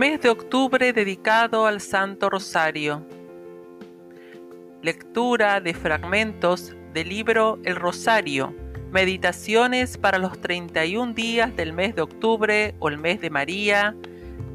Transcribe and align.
Mes 0.00 0.20
de 0.22 0.30
octubre 0.30 0.94
dedicado 0.94 1.66
al 1.66 1.82
Santo 1.82 2.30
Rosario. 2.30 3.04
Lectura 4.80 5.60
de 5.60 5.74
fragmentos 5.74 6.74
del 6.94 7.10
libro 7.10 7.58
El 7.64 7.76
Rosario. 7.76 8.54
Meditaciones 8.92 9.98
para 9.98 10.16
los 10.16 10.40
31 10.40 11.12
días 11.12 11.54
del 11.54 11.74
mes 11.74 11.94
de 11.96 12.00
octubre 12.00 12.74
o 12.78 12.88
el 12.88 12.96
mes 12.96 13.20
de 13.20 13.28
María 13.28 13.94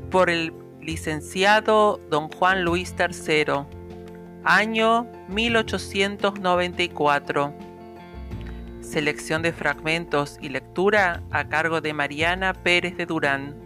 por 0.10 0.32
el 0.32 0.52
licenciado 0.82 2.00
don 2.10 2.28
Juan 2.30 2.64
Luis 2.64 2.96
III. 2.98 3.66
Año 4.46 5.06
1894. 5.28 7.54
Selección 8.82 9.44
de 9.44 9.54
fragmentos 9.54 10.40
y 10.42 10.50
lectura 10.50 11.22
a 11.30 11.48
cargo 11.48 11.82
de 11.82 11.94
Mariana 11.94 12.52
Pérez 12.52 12.98
de 12.98 13.06
Durán. 13.06 13.65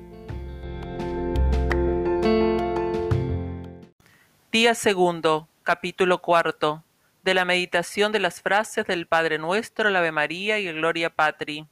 Día 4.59 4.75
segundo, 4.75 5.47
capítulo 5.63 6.21
cuarto, 6.21 6.83
de 7.23 7.33
la 7.33 7.45
meditación 7.45 8.11
de 8.11 8.19
las 8.19 8.41
frases 8.41 8.85
del 8.85 9.07
Padre 9.07 9.37
Nuestro, 9.37 9.87
el 9.87 9.95
Ave 9.95 10.11
María 10.11 10.59
y 10.59 10.69
Gloria 10.73 11.09
Patri. 11.09 11.65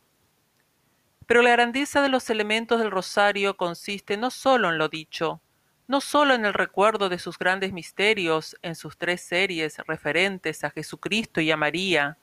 Pero 1.26 1.42
la 1.42 1.52
grandeza 1.52 2.02
de 2.02 2.08
los 2.08 2.30
elementos 2.30 2.80
del 2.80 2.90
rosario 2.90 3.58
consiste 3.58 4.16
no 4.16 4.32
sólo 4.32 4.70
en 4.70 4.78
lo 4.78 4.88
dicho, 4.88 5.42
no 5.90 6.00
sólo 6.00 6.34
en 6.34 6.46
el 6.46 6.54
recuerdo 6.54 7.10
de 7.10 7.20
sus 7.20 7.38
grandes 7.38 7.74
misterios 7.74 8.56
en 8.62 8.74
sus 8.74 8.98
tres 8.98 9.20
series 9.20 9.80
referentes 9.80 10.64
a 10.64 10.70
Jesucristo 10.70 11.42
y 11.42 11.52
a 11.52 11.58
María, 11.58 12.18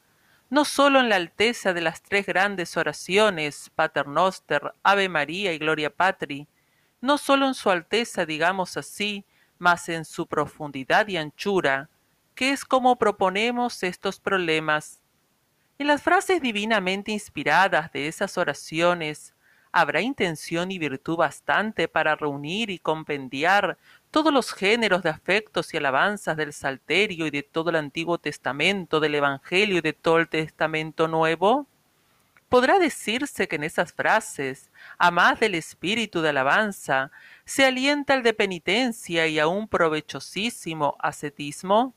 no 0.49 0.65
sólo 0.65 1.01
en 1.01 1.11
la 1.11 1.17
alteza 1.17 1.75
de 1.75 1.83
las 1.83 2.03
tres 2.03 2.25
grandes 2.25 2.79
oraciones, 2.79 3.71
Paternoster, 3.75 4.73
Ave 4.83 5.11
María 5.11 5.53
y 5.53 5.59
Gloria 5.59 5.91
Patri, 5.91 6.49
no 7.03 7.19
sólo 7.19 7.47
en 7.49 7.53
su 7.53 7.69
alteza, 7.69 8.25
digamos 8.25 8.79
así, 8.79 9.27
mas 9.59 9.89
en 9.89 10.05
su 10.05 10.27
profundidad 10.27 11.09
y 11.09 11.17
anchura, 11.17 11.89
que 12.35 12.51
es 12.53 12.65
como 12.65 12.97
proponemos 12.97 13.83
estos 13.83 14.21
problemas. 14.21 15.01
En 15.79 15.89
las 15.89 16.03
frases 16.03 16.41
divinamente 16.41 17.13
inspiradas 17.13 17.91
de 17.93 18.09
esas 18.09 18.39
oraciones, 18.39 19.35
habrá 19.73 20.01
intención 20.01 20.71
y 20.71 20.79
virtud 20.79 21.17
bastante 21.17 21.89
para 21.89 22.15
reunir 22.15 22.71
y 22.71 22.79
compendiar 22.79 23.77
todos 24.13 24.33
los 24.33 24.53
géneros 24.53 25.03
de 25.03 25.11
afectos 25.11 25.75
y 25.75 25.77
alabanzas 25.77 26.37
del 26.37 26.53
Salterio 26.53 27.27
y 27.27 27.31
de 27.31 27.43
todo 27.43 27.71
el 27.71 27.77
Antiguo 27.77 28.19
Testamento, 28.19 29.01
del 29.01 29.17
Evangelio 29.17 29.79
y 29.79 29.81
de 29.81 29.93
todo 29.93 30.19
el 30.19 30.29
Testamento 30.29 31.09
Nuevo? 31.09 31.67
Podrá 32.49 32.79
decirse 32.79 33.49
que 33.49 33.57
en 33.57 33.65
esas 33.65 33.93
frases, 33.93 34.71
a 34.99 35.11
más 35.11 35.41
del 35.41 35.55
espíritu 35.55 36.21
de 36.21 36.31
alabanza, 36.31 37.11
se 37.45 37.65
alienta 37.65 38.15
el 38.15 38.23
de 38.23 38.35
penitencia 38.35 39.27
y 39.27 39.39
a 39.39 39.47
un 39.47 39.69
provechosísimo 39.69 40.97
ascetismo? 41.01 41.95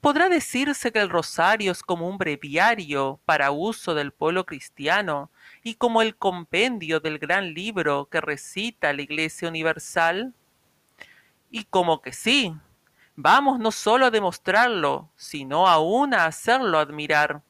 ¿Podrá 0.00 0.28
decirse 0.28 0.92
que 0.92 1.00
el 1.00 1.10
rosario 1.10 1.72
es 1.72 1.82
como 1.82 2.08
un 2.08 2.18
breviario 2.18 3.18
para 3.24 3.50
uso 3.50 3.94
del 3.94 4.12
pueblo 4.12 4.46
cristiano 4.46 5.30
y 5.64 5.74
como 5.74 6.02
el 6.02 6.16
compendio 6.16 7.00
del 7.00 7.18
gran 7.18 7.52
libro 7.52 8.08
que 8.08 8.20
recita 8.20 8.92
la 8.92 9.02
Iglesia 9.02 9.48
Universal? 9.48 10.34
Y 11.50 11.64
como 11.64 12.00
que 12.00 12.12
sí, 12.12 12.54
vamos 13.16 13.58
no 13.58 13.72
solo 13.72 14.06
a 14.06 14.10
demostrarlo, 14.12 15.10
sino 15.16 15.66
aún 15.66 16.14
a 16.14 16.26
hacerlo 16.26 16.78
admirar. 16.78 17.42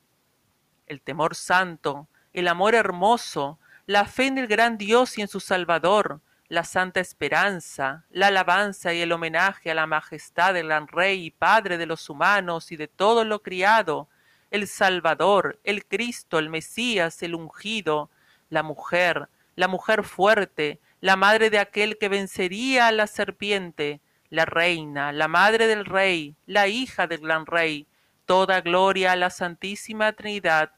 El 0.86 1.02
temor 1.02 1.34
santo, 1.34 2.08
el 2.32 2.48
amor 2.48 2.74
hermoso, 2.74 3.58
la 3.88 4.04
fe 4.04 4.26
en 4.26 4.36
el 4.36 4.48
gran 4.48 4.76
Dios 4.76 5.16
y 5.16 5.22
en 5.22 5.28
su 5.28 5.40
Salvador, 5.40 6.20
la 6.48 6.62
santa 6.64 7.00
esperanza, 7.00 8.04
la 8.10 8.26
alabanza 8.26 8.92
y 8.92 9.00
el 9.00 9.12
homenaje 9.12 9.70
a 9.70 9.74
la 9.74 9.86
majestad 9.86 10.52
del 10.52 10.66
gran 10.66 10.88
Rey 10.88 11.24
y 11.24 11.30
Padre 11.30 11.78
de 11.78 11.86
los 11.86 12.10
humanos 12.10 12.70
y 12.70 12.76
de 12.76 12.86
todo 12.86 13.24
lo 13.24 13.42
criado, 13.42 14.10
el 14.50 14.68
Salvador, 14.68 15.58
el 15.64 15.86
Cristo, 15.86 16.38
el 16.38 16.50
Mesías, 16.50 17.22
el 17.22 17.34
ungido, 17.34 18.10
la 18.50 18.62
mujer, 18.62 19.30
la 19.56 19.68
mujer 19.68 20.04
fuerte, 20.04 20.80
la 21.00 21.16
madre 21.16 21.48
de 21.48 21.58
aquel 21.58 21.96
que 21.96 22.10
vencería 22.10 22.88
a 22.88 22.92
la 22.92 23.06
serpiente, 23.06 24.02
la 24.28 24.44
reina, 24.44 25.12
la 25.12 25.28
madre 25.28 25.66
del 25.66 25.86
Rey, 25.86 26.36
la 26.44 26.68
hija 26.68 27.06
del 27.06 27.20
gran 27.20 27.46
Rey, 27.46 27.86
toda 28.26 28.60
gloria 28.60 29.12
a 29.12 29.16
la 29.16 29.30
Santísima 29.30 30.12
Trinidad, 30.12 30.72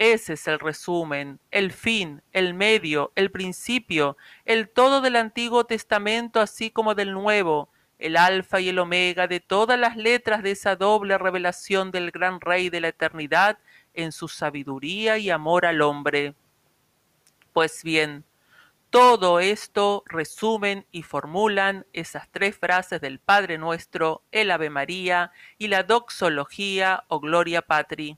ese 0.00 0.32
es 0.32 0.48
el 0.48 0.58
resumen, 0.58 1.40
el 1.50 1.72
fin, 1.72 2.22
el 2.32 2.54
medio, 2.54 3.12
el 3.16 3.30
principio, 3.30 4.16
el 4.46 4.70
todo 4.70 5.02
del 5.02 5.14
Antiguo 5.14 5.64
Testamento 5.64 6.40
así 6.40 6.70
como 6.70 6.94
del 6.94 7.12
Nuevo, 7.12 7.68
el 7.98 8.16
alfa 8.16 8.62
y 8.62 8.70
el 8.70 8.78
omega 8.78 9.26
de 9.26 9.40
todas 9.40 9.78
las 9.78 9.98
letras 9.98 10.42
de 10.42 10.52
esa 10.52 10.74
doble 10.74 11.18
revelación 11.18 11.90
del 11.90 12.12
gran 12.12 12.40
Rey 12.40 12.70
de 12.70 12.80
la 12.80 12.88
eternidad 12.88 13.58
en 13.92 14.10
su 14.12 14.26
sabiduría 14.26 15.18
y 15.18 15.28
amor 15.28 15.66
al 15.66 15.82
hombre. 15.82 16.34
Pues 17.52 17.82
bien, 17.84 18.24
todo 18.88 19.38
esto 19.38 20.02
resumen 20.06 20.86
y 20.90 21.02
formulan 21.02 21.84
esas 21.92 22.26
tres 22.30 22.56
frases 22.56 23.02
del 23.02 23.18
Padre 23.18 23.58
Nuestro, 23.58 24.22
el 24.32 24.50
Ave 24.50 24.70
María 24.70 25.30
y 25.58 25.68
la 25.68 25.82
doxología 25.82 27.04
o 27.08 27.20
Gloria 27.20 27.60
Patri. 27.60 28.16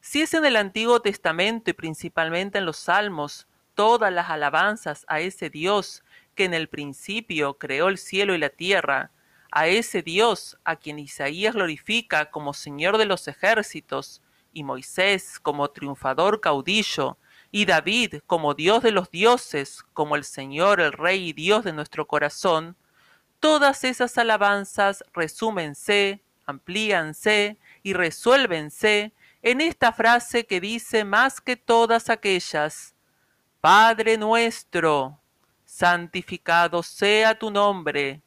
Si 0.00 0.22
es 0.22 0.32
en 0.32 0.46
el 0.46 0.56
Antiguo 0.56 1.00
Testamento 1.00 1.70
y 1.70 1.74
principalmente 1.74 2.58
en 2.58 2.64
los 2.64 2.78
Salmos, 2.78 3.46
todas 3.74 4.12
las 4.12 4.30
alabanzas 4.30 5.04
a 5.08 5.20
ese 5.20 5.50
Dios 5.50 6.02
que 6.34 6.44
en 6.44 6.54
el 6.54 6.68
principio 6.68 7.58
creó 7.58 7.88
el 7.88 7.98
cielo 7.98 8.34
y 8.34 8.38
la 8.38 8.48
tierra, 8.48 9.10
a 9.52 9.66
ese 9.66 10.02
Dios 10.02 10.58
a 10.64 10.76
quien 10.76 10.98
Isaías 10.98 11.54
glorifica 11.54 12.30
como 12.30 12.54
Señor 12.54 12.96
de 12.96 13.04
los 13.04 13.28
ejércitos, 13.28 14.22
y 14.52 14.64
Moisés 14.64 15.38
como 15.38 15.70
triunfador 15.70 16.40
caudillo, 16.40 17.18
y 17.52 17.66
David 17.66 18.16
como 18.26 18.54
Dios 18.54 18.82
de 18.82 18.92
los 18.92 19.10
dioses, 19.10 19.84
como 19.92 20.16
el 20.16 20.24
Señor, 20.24 20.80
el 20.80 20.92
Rey 20.92 21.28
y 21.28 21.32
Dios 21.32 21.64
de 21.64 21.72
nuestro 21.72 22.06
corazón, 22.06 22.74
todas 23.38 23.84
esas 23.84 24.16
alabanzas 24.18 25.04
resúmense, 25.12 26.22
amplíanse 26.46 27.58
y 27.82 27.92
resuélvense 27.92 29.12
en 29.42 29.60
esta 29.60 29.92
frase 29.92 30.46
que 30.46 30.60
dice 30.60 31.04
más 31.04 31.40
que 31.40 31.56
todas 31.56 32.10
aquellas, 32.10 32.94
Padre 33.60 34.16
nuestro, 34.16 35.18
santificado 35.64 36.82
sea 36.82 37.38
tu 37.38 37.50
nombre, 37.50 38.22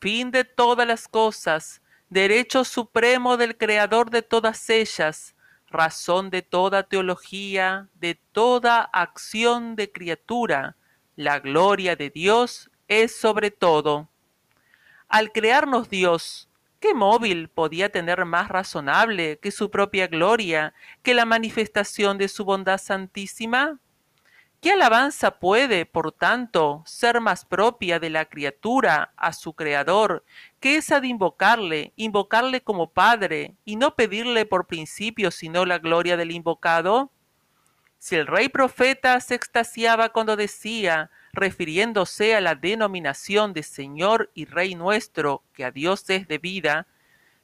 fin 0.00 0.30
de 0.30 0.44
todas 0.44 0.86
las 0.86 1.08
cosas, 1.08 1.80
derecho 2.08 2.64
supremo 2.64 3.36
del 3.36 3.56
Creador 3.56 4.10
de 4.10 4.22
todas 4.22 4.68
ellas, 4.70 5.34
razón 5.68 6.30
de 6.30 6.42
toda 6.42 6.82
teología, 6.82 7.88
de 7.94 8.14
toda 8.14 8.82
acción 8.82 9.76
de 9.76 9.90
criatura, 9.90 10.76
la 11.16 11.40
gloria 11.40 11.96
de 11.96 12.10
Dios 12.10 12.70
es 12.88 13.16
sobre 13.16 13.50
todo. 13.50 14.08
Al 15.08 15.32
crearnos 15.32 15.88
Dios, 15.88 16.48
¿Qué 16.86 16.94
móvil 16.94 17.48
podía 17.48 17.90
tener 17.90 18.24
más 18.26 18.46
razonable 18.46 19.40
que 19.40 19.50
su 19.50 19.72
propia 19.72 20.06
gloria, 20.06 20.72
que 21.02 21.14
la 21.14 21.24
manifestación 21.24 22.16
de 22.16 22.28
su 22.28 22.44
bondad 22.44 22.78
santísima? 22.78 23.80
¿Qué 24.60 24.70
alabanza 24.70 25.40
puede, 25.40 25.84
por 25.84 26.12
tanto, 26.12 26.84
ser 26.86 27.20
más 27.20 27.44
propia 27.44 27.98
de 27.98 28.10
la 28.10 28.26
criatura 28.26 29.12
a 29.16 29.32
su 29.32 29.54
Creador 29.54 30.24
que 30.60 30.76
esa 30.76 31.00
de 31.00 31.08
invocarle, 31.08 31.92
invocarle 31.96 32.60
como 32.60 32.92
Padre, 32.92 33.56
y 33.64 33.74
no 33.74 33.96
pedirle 33.96 34.46
por 34.46 34.68
principio 34.68 35.32
sino 35.32 35.66
la 35.66 35.80
gloria 35.80 36.16
del 36.16 36.30
invocado? 36.30 37.10
Si 37.98 38.14
el 38.14 38.28
rey 38.28 38.48
profeta 38.48 39.18
se 39.18 39.34
extasiaba 39.34 40.10
cuando 40.10 40.36
decía, 40.36 41.10
refiriéndose 41.36 42.34
a 42.34 42.40
la 42.40 42.54
denominación 42.54 43.52
de 43.52 43.62
Señor 43.62 44.30
y 44.34 44.46
Rey 44.46 44.74
nuestro, 44.74 45.44
que 45.52 45.64
a 45.64 45.70
Dios 45.70 46.08
es 46.10 46.26
debida, 46.26 46.86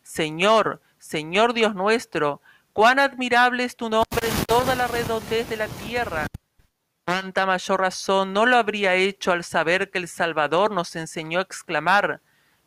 Señor, 0.02 0.80
Señor 0.98 1.52
Dios 1.52 1.74
nuestro, 1.74 2.40
cuán 2.72 2.98
admirable 2.98 3.64
es 3.64 3.76
tu 3.76 3.88
nombre 3.88 4.26
en 4.26 4.44
toda 4.46 4.74
la 4.74 4.88
redondez 4.88 5.48
de 5.48 5.56
la 5.56 5.68
tierra. 5.68 6.26
Cuánta 7.04 7.46
mayor 7.46 7.80
razón 7.80 8.32
no 8.32 8.46
lo 8.46 8.56
habría 8.56 8.94
hecho 8.94 9.32
al 9.32 9.44
saber 9.44 9.90
que 9.90 9.98
el 9.98 10.08
Salvador 10.08 10.70
nos 10.70 10.96
enseñó 10.96 11.38
a 11.38 11.42
exclamar, 11.42 12.20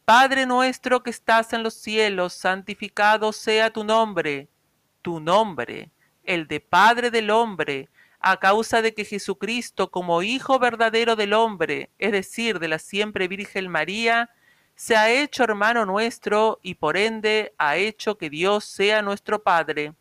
Padre 0.05 0.45
nuestro 0.45 1.01
que 1.01 1.09
estás 1.09 1.51
en 1.53 1.63
los 1.63 1.73
cielos, 1.73 2.33
santificado 2.33 3.33
sea 3.33 3.71
tu 3.71 3.83
nombre, 3.83 4.49
tu 5.01 5.19
nombre, 5.19 5.89
el 6.23 6.47
de 6.47 6.59
Padre 6.59 7.09
del 7.09 7.31
hombre, 7.31 7.89
a 8.27 8.37
causa 8.37 8.81
de 8.81 8.95
que 8.95 9.05
Jesucristo, 9.05 9.91
como 9.91 10.23
Hijo 10.23 10.57
verdadero 10.57 11.15
del 11.15 11.33
hombre, 11.33 11.91
es 11.99 12.11
decir, 12.11 12.57
de 12.57 12.67
la 12.67 12.79
siempre 12.79 13.27
Virgen 13.27 13.69
María, 13.69 14.31
se 14.73 14.95
ha 14.95 15.11
hecho 15.11 15.43
hermano 15.43 15.85
nuestro 15.85 16.59
y 16.63 16.73
por 16.73 16.97
ende 16.97 17.53
ha 17.59 17.75
hecho 17.75 18.17
que 18.17 18.31
Dios 18.31 18.65
sea 18.65 19.03
nuestro 19.03 19.43
Padre. 19.43 19.93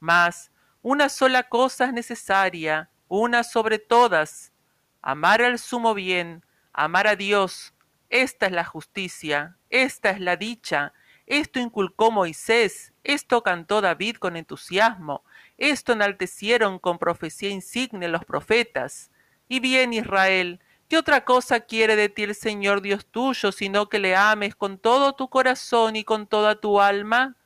Mas 0.00 0.50
una 0.82 1.08
sola 1.08 1.44
cosa 1.44 1.84
es 1.84 1.92
necesaria, 1.92 2.90
una 3.06 3.44
sobre 3.44 3.78
todas, 3.78 4.52
amar 5.00 5.40
al 5.40 5.60
sumo 5.60 5.94
bien, 5.94 6.44
amar 6.72 7.06
a 7.06 7.14
Dios. 7.14 7.72
Esta 8.10 8.46
es 8.46 8.52
la 8.52 8.64
justicia, 8.64 9.56
esta 9.70 10.10
es 10.10 10.18
la 10.18 10.34
dicha, 10.34 10.92
esto 11.24 11.60
inculcó 11.60 12.10
Moisés, 12.10 12.92
esto 13.04 13.44
cantó 13.44 13.80
David 13.80 14.16
con 14.16 14.34
entusiasmo, 14.34 15.22
esto 15.58 15.92
enaltecieron 15.92 16.78
con 16.78 16.98
profecía 16.98 17.50
insigne 17.50 18.08
los 18.08 18.24
profetas. 18.24 19.10
Y 19.48 19.58
bien, 19.58 19.92
Israel, 19.92 20.60
¿qué 20.88 20.96
otra 20.96 21.24
cosa 21.24 21.60
quiere 21.60 21.96
de 21.96 22.08
ti 22.08 22.22
el 22.22 22.36
Señor 22.36 22.80
Dios 22.80 23.04
tuyo, 23.06 23.50
sino 23.50 23.88
que 23.88 23.98
le 23.98 24.14
ames 24.14 24.54
con 24.54 24.78
todo 24.78 25.14
tu 25.14 25.28
corazón 25.28 25.96
y 25.96 26.04
con 26.04 26.28
toda 26.28 26.60
tu 26.60 26.80
alma? 26.80 27.36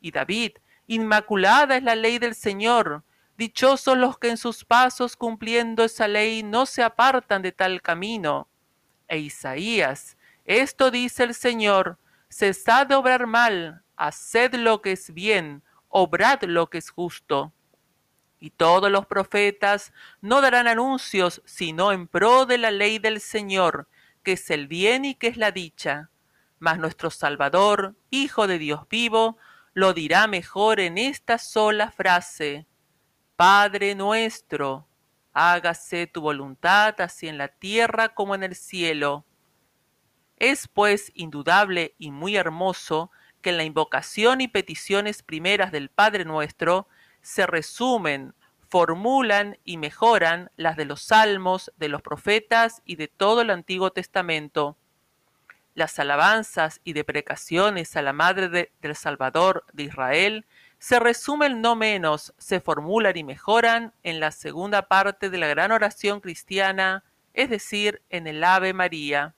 Y 0.00 0.10
David, 0.10 0.52
Inmaculada 0.86 1.76
es 1.76 1.82
la 1.82 1.94
ley 1.94 2.18
del 2.18 2.34
Señor, 2.34 3.04
dichosos 3.38 3.96
los 3.96 4.18
que 4.18 4.28
en 4.28 4.36
sus 4.36 4.64
pasos 4.64 5.16
cumpliendo 5.16 5.84
esa 5.84 6.08
ley 6.08 6.42
no 6.42 6.66
se 6.66 6.82
apartan 6.82 7.40
de 7.40 7.52
tal 7.52 7.80
camino. 7.80 8.48
E 9.08 9.18
Isaías, 9.18 10.16
esto 10.44 10.90
dice 10.90 11.22
el 11.22 11.34
Señor, 11.34 11.98
cesad 12.28 12.86
de 12.86 12.96
obrar 12.96 13.26
mal, 13.26 13.82
haced 13.96 14.54
lo 14.54 14.82
que 14.82 14.92
es 14.92 15.14
bien, 15.14 15.62
obrad 15.96 16.42
lo 16.42 16.70
que 16.70 16.78
es 16.78 16.90
justo. 16.90 17.52
Y 18.40 18.50
todos 18.50 18.90
los 18.90 19.06
profetas 19.06 19.92
no 20.20 20.40
darán 20.40 20.66
anuncios 20.66 21.40
sino 21.44 21.92
en 21.92 22.08
pro 22.08 22.46
de 22.46 22.58
la 22.58 22.72
ley 22.72 22.98
del 22.98 23.20
Señor, 23.20 23.86
que 24.24 24.32
es 24.32 24.50
el 24.50 24.66
bien 24.66 25.04
y 25.04 25.14
que 25.14 25.28
es 25.28 25.36
la 25.36 25.52
dicha. 25.52 26.10
Mas 26.58 26.78
nuestro 26.78 27.10
Salvador, 27.10 27.94
Hijo 28.10 28.48
de 28.48 28.58
Dios 28.58 28.88
vivo, 28.90 29.38
lo 29.72 29.92
dirá 29.92 30.26
mejor 30.26 30.80
en 30.80 30.98
esta 30.98 31.38
sola 31.38 31.92
frase. 31.92 32.66
Padre 33.36 33.94
nuestro, 33.94 34.88
hágase 35.32 36.08
tu 36.08 36.22
voluntad 36.22 37.00
así 37.00 37.28
en 37.28 37.38
la 37.38 37.46
tierra 37.46 38.08
como 38.08 38.34
en 38.34 38.42
el 38.42 38.56
cielo. 38.56 39.24
Es 40.38 40.66
pues 40.66 41.12
indudable 41.14 41.94
y 41.98 42.10
muy 42.10 42.34
hermoso 42.34 43.12
que 43.44 43.50
en 43.50 43.58
la 43.58 43.64
invocación 43.64 44.40
y 44.40 44.48
peticiones 44.48 45.22
primeras 45.22 45.70
del 45.70 45.90
Padre 45.90 46.24
nuestro 46.24 46.88
se 47.20 47.46
resumen, 47.46 48.32
formulan 48.70 49.58
y 49.64 49.76
mejoran 49.76 50.50
las 50.56 50.78
de 50.78 50.86
los 50.86 51.02
salmos, 51.02 51.70
de 51.76 51.88
los 51.88 52.00
profetas 52.00 52.80
y 52.86 52.96
de 52.96 53.06
todo 53.06 53.42
el 53.42 53.50
Antiguo 53.50 53.92
Testamento. 53.92 54.78
Las 55.74 55.98
alabanzas 55.98 56.80
y 56.84 56.94
deprecaciones 56.94 57.94
a 57.96 58.02
la 58.02 58.14
Madre 58.14 58.72
del 58.80 58.96
Salvador 58.96 59.66
de 59.74 59.82
Israel 59.82 60.46
se 60.78 60.98
resumen 60.98 61.60
no 61.60 61.76
menos, 61.76 62.32
se 62.38 62.60
formulan 62.60 63.14
y 63.14 63.24
mejoran 63.24 63.92
en 64.04 64.20
la 64.20 64.30
segunda 64.30 64.88
parte 64.88 65.28
de 65.28 65.36
la 65.36 65.48
gran 65.48 65.70
oración 65.70 66.20
cristiana, 66.20 67.04
es 67.34 67.50
decir, 67.50 68.00
en 68.08 68.26
el 68.26 68.42
Ave 68.42 68.72
María 68.72 69.34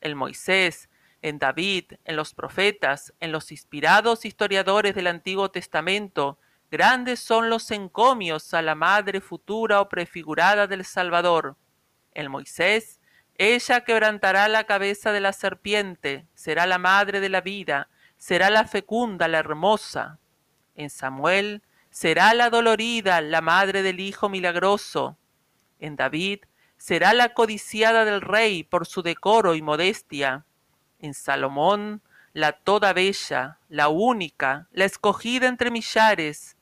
en 0.00 0.16
Moisés, 0.16 0.88
en 1.24 1.38
David, 1.38 1.94
en 2.04 2.16
los 2.16 2.34
profetas, 2.34 3.14
en 3.18 3.32
los 3.32 3.50
inspirados 3.50 4.26
historiadores 4.26 4.94
del 4.94 5.06
Antiguo 5.06 5.50
Testamento, 5.50 6.38
grandes 6.70 7.18
son 7.18 7.48
los 7.48 7.70
encomios 7.70 8.52
a 8.52 8.60
la 8.60 8.74
madre 8.74 9.22
futura 9.22 9.80
o 9.80 9.88
prefigurada 9.88 10.66
del 10.66 10.84
Salvador. 10.84 11.56
En 12.12 12.30
Moisés, 12.30 13.00
ella 13.36 13.84
quebrantará 13.84 14.48
la 14.48 14.64
cabeza 14.64 15.12
de 15.12 15.20
la 15.20 15.32
serpiente, 15.32 16.26
será 16.34 16.66
la 16.66 16.76
madre 16.76 17.20
de 17.20 17.30
la 17.30 17.40
vida, 17.40 17.88
será 18.18 18.50
la 18.50 18.66
fecunda, 18.66 19.26
la 19.26 19.38
hermosa. 19.38 20.18
En 20.74 20.90
Samuel, 20.90 21.62
será 21.88 22.34
la 22.34 22.50
dolorida, 22.50 23.22
la 23.22 23.40
madre 23.40 23.80
del 23.80 23.98
Hijo 23.98 24.28
milagroso. 24.28 25.16
En 25.78 25.96
David, 25.96 26.40
será 26.76 27.14
la 27.14 27.32
codiciada 27.32 28.04
del 28.04 28.20
rey 28.20 28.62
por 28.62 28.86
su 28.86 29.00
decoro 29.00 29.54
y 29.54 29.62
modestia. 29.62 30.44
En 31.04 31.12
Salomón, 31.12 32.00
la 32.32 32.52
toda 32.52 32.94
bella, 32.94 33.58
la 33.68 33.88
única, 33.88 34.68
la 34.72 34.86
escogida 34.86 35.48
entre 35.48 35.70
millares. 35.70 36.56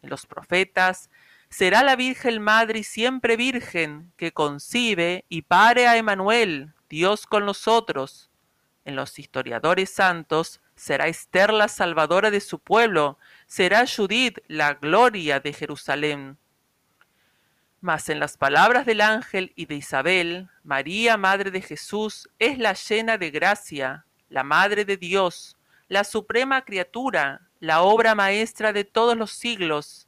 En 0.00 0.08
los 0.08 0.24
profetas, 0.24 1.10
será 1.50 1.82
la 1.82 1.94
Virgen 1.94 2.40
Madre 2.40 2.78
y 2.78 2.84
siempre 2.84 3.36
Virgen, 3.36 4.10
que 4.16 4.32
concibe 4.32 5.26
y 5.28 5.42
pare 5.42 5.88
a 5.88 5.98
Emanuel, 5.98 6.72
Dios 6.88 7.26
con 7.26 7.44
nosotros. 7.44 8.30
En 8.86 8.96
los 8.96 9.18
historiadores 9.18 9.90
santos, 9.90 10.62
será 10.74 11.06
Esther 11.06 11.52
la 11.52 11.68
salvadora 11.68 12.30
de 12.30 12.40
su 12.40 12.60
pueblo, 12.60 13.18
será 13.46 13.84
Judith 13.86 14.38
la 14.48 14.72
gloria 14.72 15.38
de 15.38 15.52
Jerusalén. 15.52 16.38
Mas 17.82 18.08
en 18.08 18.20
las 18.20 18.36
palabras 18.36 18.86
del 18.86 19.00
ángel 19.00 19.52
y 19.56 19.66
de 19.66 19.74
Isabel, 19.74 20.48
María, 20.62 21.16
Madre 21.16 21.50
de 21.50 21.60
Jesús, 21.60 22.30
es 22.38 22.56
la 22.56 22.74
llena 22.74 23.18
de 23.18 23.32
gracia, 23.32 24.06
la 24.28 24.44
Madre 24.44 24.84
de 24.84 24.96
Dios, 24.96 25.56
la 25.88 26.04
suprema 26.04 26.64
criatura, 26.64 27.48
la 27.58 27.82
obra 27.82 28.14
maestra 28.14 28.72
de 28.72 28.84
todos 28.84 29.16
los 29.16 29.32
siglos. 29.32 30.06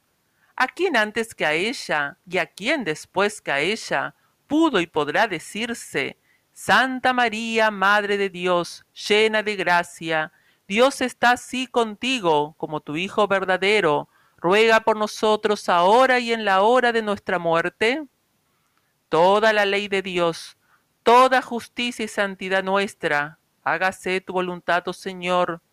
¿A 0.55 0.69
quién 0.69 0.95
antes 0.95 1.35
que 1.35 1.45
a 1.45 1.51
ella 1.51 2.17
y 2.25 2.37
a 2.37 2.45
quién 2.45 2.85
después 2.85 3.41
que 3.41 3.51
a 3.51 3.59
ella 3.59 4.15
pudo 4.47 4.79
y 4.79 4.87
podrá 4.87 5.27
decirse, 5.27 6.17
Santa 6.53 7.11
María, 7.11 7.71
Madre 7.71 8.17
de 8.17 8.29
Dios, 8.29 8.85
llena 9.09 9.43
de 9.43 9.57
gracia, 9.57 10.31
Dios 10.65 11.01
está 11.01 11.31
así 11.31 11.67
contigo 11.67 12.55
como 12.57 12.79
tu 12.79 12.95
Hijo 12.95 13.27
verdadero, 13.27 14.07
ruega 14.45 14.81
por 14.81 14.95
nosotros 14.95 15.69
ahora 15.69 16.19
y 16.19 16.31
en 16.31 16.45
la 16.45 16.61
hora 16.61 16.91
de 16.91 17.01
nuestra 17.01 17.39
muerte. 17.39 18.05
Toda 19.09 19.51
la 19.53 19.65
ley 19.65 19.87
de 19.87 20.03
Dios, 20.03 20.55
toda 21.01 21.41
justicia 21.41 22.05
y 22.05 22.07
santidad 22.07 22.63
nuestra, 22.63 23.39
hágase 23.63 24.21
tu 24.21 24.33
voluntad, 24.33 24.83
oh 24.87 24.93
Señor. 24.93 25.63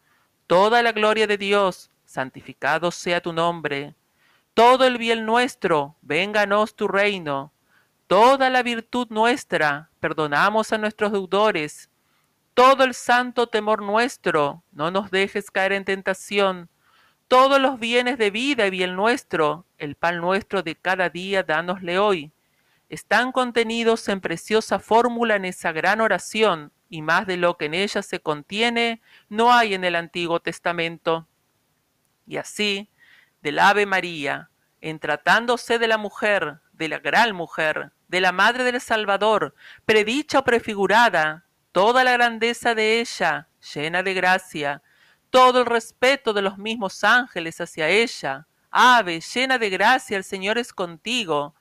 Toda 0.46 0.82
la 0.82 0.92
gloria 0.92 1.26
de 1.26 1.36
Dios, 1.36 1.90
santificado 2.06 2.90
sea 2.90 3.20
tu 3.20 3.34
nombre. 3.34 3.94
Todo 4.54 4.86
el 4.86 4.96
bien 4.96 5.26
nuestro, 5.26 5.96
vénganos 6.00 6.74
tu 6.74 6.88
reino. 6.88 7.52
Toda 8.06 8.48
la 8.48 8.62
virtud 8.62 9.08
nuestra, 9.10 9.90
perdonamos 10.00 10.72
a 10.72 10.78
nuestros 10.78 11.12
deudores. 11.12 11.90
Todo 12.54 12.84
el 12.84 12.94
santo 12.94 13.48
temor 13.48 13.82
nuestro, 13.82 14.64
no 14.72 14.90
nos 14.90 15.10
dejes 15.10 15.50
caer 15.50 15.72
en 15.72 15.84
tentación 15.84 16.70
todos 17.32 17.58
los 17.58 17.80
bienes 17.80 18.18
de 18.18 18.30
vida 18.30 18.66
y 18.66 18.70
bien 18.70 18.94
nuestro, 18.94 19.64
el 19.78 19.94
pan 19.94 20.18
nuestro 20.20 20.62
de 20.62 20.74
cada 20.76 21.08
día, 21.08 21.42
dánosle 21.42 21.98
hoy. 21.98 22.30
Están 22.90 23.32
contenidos 23.32 24.06
en 24.10 24.20
preciosa 24.20 24.78
fórmula 24.78 25.36
en 25.36 25.46
esa 25.46 25.72
gran 25.72 26.02
oración, 26.02 26.72
y 26.90 27.00
más 27.00 27.26
de 27.26 27.38
lo 27.38 27.56
que 27.56 27.64
en 27.64 27.72
ella 27.72 28.02
se 28.02 28.20
contiene, 28.20 29.00
no 29.30 29.50
hay 29.50 29.72
en 29.72 29.84
el 29.84 29.96
Antiguo 29.96 30.40
Testamento. 30.40 31.26
Y 32.26 32.36
así, 32.36 32.90
del 33.40 33.60
Ave 33.60 33.86
María, 33.86 34.50
en 34.82 34.98
tratándose 34.98 35.78
de 35.78 35.88
la 35.88 35.96
mujer, 35.96 36.58
de 36.74 36.88
la 36.90 36.98
gran 36.98 37.34
mujer, 37.34 37.92
de 38.08 38.20
la 38.20 38.32
Madre 38.32 38.62
del 38.62 38.78
Salvador, 38.78 39.54
predicha 39.86 40.40
o 40.40 40.44
prefigurada, 40.44 41.46
toda 41.72 42.04
la 42.04 42.12
grandeza 42.12 42.74
de 42.74 43.00
ella, 43.00 43.48
llena 43.72 44.02
de 44.02 44.12
gracia, 44.12 44.82
todo 45.32 45.60
el 45.60 45.66
respeto 45.66 46.34
de 46.34 46.42
los 46.42 46.58
mismos 46.58 47.02
ángeles 47.02 47.58
hacia 47.58 47.88
ella. 47.88 48.46
Ave, 48.70 49.22
llena 49.22 49.56
de 49.56 49.70
gracia, 49.70 50.18
el 50.18 50.24
Señor 50.24 50.58
es 50.58 50.74
contigo. 50.74 51.54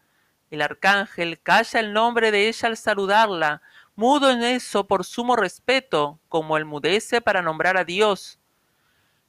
El 0.49 0.61
arcángel 0.61 1.39
calla 1.41 1.79
el 1.79 1.93
nombre 1.93 2.31
de 2.31 2.49
ella 2.49 2.67
al 2.67 2.75
saludarla, 2.75 3.61
mudo 3.95 4.29
en 4.29 4.43
eso 4.43 4.87
por 4.87 5.05
sumo 5.05 5.37
respeto, 5.37 6.19
como 6.27 6.57
el 6.57 6.65
mudece 6.65 7.21
para 7.21 7.41
nombrar 7.41 7.77
a 7.77 7.85
Dios. 7.85 8.39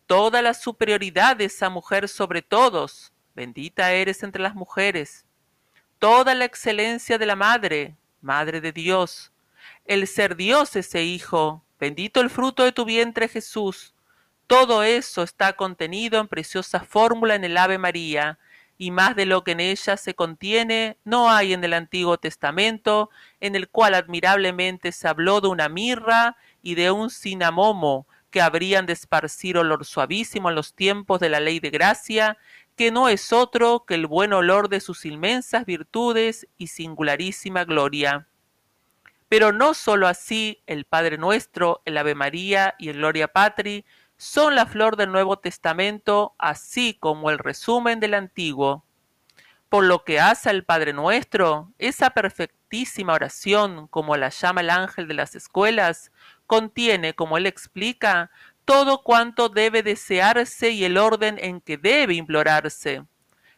Toda 0.08 0.42
la 0.42 0.54
superioridad 0.54 1.37
de 1.37 1.44
esa 1.44 1.70
mujer 1.70 2.08
sobre 2.08 2.42
todos, 2.42 3.12
bendita 3.37 3.92
eres 3.92 4.25
entre 4.25 4.42
las 4.42 4.56
mujeres. 4.56 5.25
Toda 6.00 6.34
la 6.34 6.46
excelencia 6.46 7.16
de 7.16 7.26
la 7.26 7.37
Madre, 7.37 7.96
Madre 8.20 8.61
de 8.61 8.72
Dios. 8.72 9.30
El 9.84 10.08
ser 10.08 10.34
Dios 10.34 10.75
ese 10.75 11.04
Hijo, 11.04 11.64
bendito 11.78 12.20
el 12.20 12.28
fruto 12.28 12.64
de 12.64 12.72
tu 12.72 12.84
vientre 12.84 13.28
Jesús. 13.28 13.94
Todo 14.46 14.82
eso 14.82 15.22
está 15.22 15.54
contenido 15.54 16.20
en 16.20 16.28
preciosa 16.28 16.80
fórmula 16.80 17.34
en 17.34 17.44
el 17.44 17.56
Ave 17.56 17.78
María, 17.78 18.38
y 18.78 18.90
más 18.90 19.14
de 19.14 19.26
lo 19.26 19.44
que 19.44 19.52
en 19.52 19.61
ella 19.61 19.96
se 19.96 20.14
contiene 20.14 20.99
no 21.04 21.30
hay 21.30 21.52
en 21.52 21.62
el 21.62 21.72
Antiguo 21.72 22.18
Testamento, 22.18 23.11
en 23.40 23.54
el 23.54 23.68
cual 23.68 23.94
admirablemente 23.94 24.90
se 24.92 25.06
habló 25.06 25.40
de 25.40 25.49
una 25.49 25.68
mirra 25.68 26.37
y 26.62 26.75
de 26.75 26.90
un 26.90 27.11
cinamomo 27.11 28.06
que 28.32 28.40
habrían 28.40 28.87
de 28.87 28.94
esparcir 28.94 29.56
olor 29.56 29.84
suavísimo 29.84 30.49
en 30.49 30.56
los 30.56 30.75
tiempos 30.75 31.20
de 31.20 31.28
la 31.28 31.38
ley 31.38 31.61
de 31.61 31.70
gracia, 31.70 32.38
que 32.75 32.90
no 32.90 33.08
es 33.08 33.32
otro 33.32 33.84
que 33.87 33.94
el 33.94 34.06
buen 34.06 34.32
olor 34.32 34.68
de 34.68 34.80
sus 34.80 35.04
inmensas 35.04 35.66
virtudes 35.66 36.49
y 36.58 36.68
singularísima 36.68 37.64
gloria. 37.64 38.26
Pero 39.28 39.52
no 39.52 39.75
sólo 39.75 40.08
así 40.08 40.62
el 40.66 40.87
Padre 40.87 41.18
Nuestro, 41.18 41.82
el 41.84 41.99
Ave 41.99 42.14
María 42.14 42.75
y 42.78 42.88
el 42.88 42.96
Gloria 42.96 43.28
Patri 43.28 43.84
son 44.22 44.54
la 44.54 44.66
flor 44.66 44.96
del 44.96 45.10
Nuevo 45.10 45.40
Testamento, 45.40 46.36
así 46.38 46.94
como 46.94 47.28
el 47.30 47.38
resumen 47.38 47.98
del 47.98 48.14
Antiguo. 48.14 48.84
Por 49.68 49.82
lo 49.82 50.04
que 50.04 50.20
hace 50.20 50.48
al 50.48 50.62
Padre 50.62 50.92
Nuestro, 50.92 51.72
esa 51.78 52.14
santísima 52.14 53.14
oración, 53.14 53.88
como 53.88 54.16
la 54.16 54.28
llama 54.28 54.60
el 54.60 54.70
ángel 54.70 55.08
de 55.08 55.14
las 55.14 55.34
escuelas, 55.34 56.12
contiene, 56.46 57.14
como 57.14 57.36
él 57.36 57.46
explica, 57.46 58.30
todo 58.64 59.02
cuanto 59.02 59.48
debe 59.48 59.82
desearse 59.82 60.70
y 60.70 60.84
el 60.84 60.98
orden 60.98 61.36
en 61.40 61.60
que 61.60 61.76
debe 61.76 62.14
implorarse. 62.14 63.04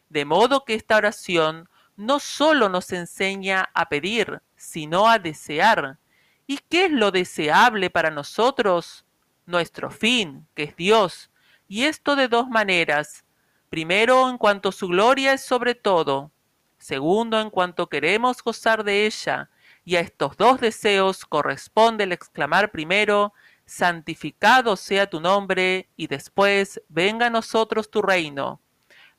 De 0.09 0.25
modo 0.25 0.65
que 0.65 0.73
esta 0.73 0.97
oración 0.97 1.69
no 1.95 2.19
sólo 2.19 2.69
nos 2.69 2.91
enseña 2.91 3.69
a 3.75 3.87
pedir, 3.87 4.41
sino 4.55 5.07
a 5.07 5.19
desear. 5.19 5.99
¿Y 6.47 6.57
qué 6.57 6.85
es 6.85 6.91
lo 6.91 7.11
deseable 7.11 7.91
para 7.91 8.09
nosotros? 8.09 9.04
Nuestro 9.45 9.91
fin, 9.91 10.47
que 10.55 10.63
es 10.63 10.75
Dios. 10.75 11.29
Y 11.67 11.83
esto 11.83 12.15
de 12.15 12.27
dos 12.27 12.47
maneras. 12.47 13.25
Primero, 13.69 14.29
en 14.29 14.37
cuanto 14.37 14.71
su 14.71 14.87
gloria 14.87 15.33
es 15.33 15.41
sobre 15.41 15.75
todo. 15.75 16.31
Segundo, 16.77 17.39
en 17.39 17.49
cuanto 17.49 17.87
queremos 17.87 18.43
gozar 18.43 18.83
de 18.83 19.05
ella. 19.05 19.49
Y 19.83 19.97
a 19.97 19.99
estos 19.99 20.35
dos 20.37 20.59
deseos 20.59 21.25
corresponde 21.25 22.05
el 22.05 22.11
exclamar 22.11 22.71
primero, 22.71 23.33
santificado 23.65 24.75
sea 24.75 25.09
tu 25.09 25.21
nombre, 25.21 25.89
y 25.95 26.07
después, 26.07 26.81
venga 26.89 27.27
a 27.27 27.29
nosotros 27.29 27.91
tu 27.91 28.01
reino. 28.01 28.61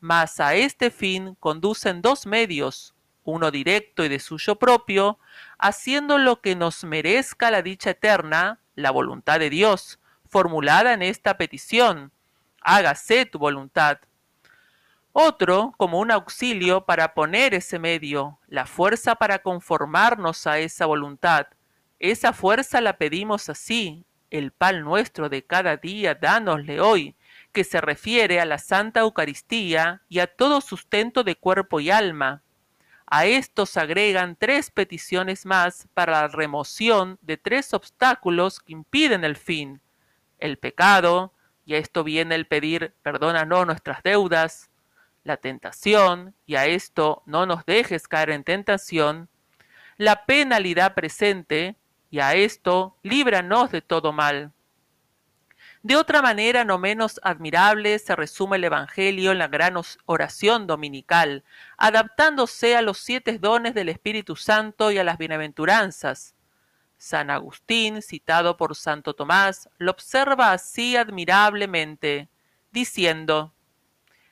Mas 0.00 0.40
a 0.40 0.54
este 0.56 0.90
fin 0.90 1.36
conducen 1.38 2.02
dos 2.02 2.26
medios, 2.26 2.94
uno 3.22 3.50
directo 3.52 4.04
y 4.04 4.08
de 4.08 4.18
suyo 4.18 4.56
propio, 4.56 5.18
haciendo 5.58 6.18
lo 6.18 6.40
que 6.40 6.56
nos 6.56 6.82
merezca 6.82 7.50
la 7.50 7.62
dicha 7.62 7.90
eterna, 7.90 8.60
la 8.74 8.90
voluntad 8.90 9.38
de 9.38 9.50
Dios, 9.50 10.00
formulada 10.28 10.92
en 10.92 11.02
esta 11.02 11.36
petición, 11.36 12.12
hágase 12.60 13.26
tu 13.26 13.38
voluntad. 13.38 13.98
Otro 15.12 15.72
como 15.78 15.98
un 15.98 16.10
auxilio 16.10 16.84
para 16.84 17.14
poner 17.14 17.54
ese 17.54 17.78
medio, 17.78 18.38
la 18.48 18.66
fuerza 18.66 19.14
para 19.14 19.38
conformarnos 19.38 20.46
a 20.46 20.58
esa 20.58 20.84
voluntad. 20.84 21.46
Esa 21.98 22.32
fuerza 22.34 22.82
la 22.82 22.98
pedimos 22.98 23.48
así, 23.48 24.04
el 24.30 24.52
pan 24.52 24.82
nuestro 24.82 25.28
de 25.28 25.44
cada 25.44 25.76
día, 25.76 26.14
dánosle 26.14 26.80
hoy, 26.80 27.16
que 27.52 27.64
se 27.64 27.80
refiere 27.80 28.40
a 28.40 28.44
la 28.44 28.58
Santa 28.58 29.00
Eucaristía 29.00 30.02
y 30.08 30.18
a 30.18 30.26
todo 30.26 30.60
sustento 30.60 31.24
de 31.24 31.36
cuerpo 31.36 31.80
y 31.80 31.90
alma. 31.90 32.42
A 33.06 33.24
estos 33.24 33.76
agregan 33.76 34.36
tres 34.36 34.70
peticiones 34.70 35.46
más 35.46 35.88
para 35.94 36.12
la 36.12 36.28
remoción 36.28 37.18
de 37.22 37.36
tres 37.36 37.72
obstáculos 37.72 38.60
que 38.60 38.72
impiden 38.72 39.24
el 39.24 39.36
fin. 39.36 39.80
El 40.38 40.58
pecado, 40.58 41.32
y 41.64 41.74
a 41.74 41.78
esto 41.78 42.04
viene 42.04 42.34
el 42.34 42.46
pedir 42.46 42.94
perdónanos 43.02 43.66
nuestras 43.66 44.02
deudas, 44.02 44.70
la 45.24 45.36
tentación, 45.36 46.34
y 46.46 46.54
a 46.54 46.66
esto 46.66 47.22
no 47.26 47.46
nos 47.46 47.66
dejes 47.66 48.06
caer 48.06 48.30
en 48.30 48.44
tentación, 48.44 49.28
la 49.96 50.26
penalidad 50.26 50.94
presente, 50.94 51.76
y 52.10 52.20
a 52.20 52.34
esto 52.34 52.96
líbranos 53.02 53.72
de 53.72 53.82
todo 53.82 54.12
mal. 54.12 54.52
De 55.82 55.96
otra 55.96 56.22
manera, 56.22 56.64
no 56.64 56.78
menos 56.78 57.20
admirable, 57.22 57.98
se 57.98 58.16
resume 58.16 58.56
el 58.56 58.64
Evangelio 58.64 59.32
en 59.32 59.38
la 59.38 59.48
gran 59.48 59.74
oración 60.06 60.66
dominical, 60.66 61.44
adaptándose 61.76 62.76
a 62.76 62.82
los 62.82 62.98
siete 62.98 63.38
dones 63.38 63.74
del 63.74 63.88
Espíritu 63.88 64.36
Santo 64.36 64.90
y 64.90 64.98
a 64.98 65.04
las 65.04 65.18
bienaventuranzas. 65.18 66.35
San 67.06 67.30
Agustín, 67.30 68.02
citado 68.02 68.56
por 68.56 68.74
Santo 68.74 69.14
Tomás, 69.14 69.68
lo 69.78 69.90
observa 69.90 70.52
así 70.52 70.96
admirablemente, 70.96 72.28
diciendo, 72.72 73.52